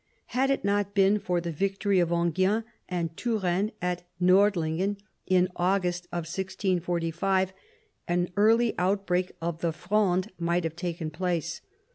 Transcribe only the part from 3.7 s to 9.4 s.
at Nordlingen in August 1645, an early outbreak